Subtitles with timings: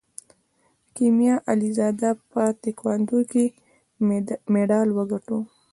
[0.95, 3.45] کیمیا علیزاده په تکواندو کې
[4.53, 5.37] مډال وګاټه.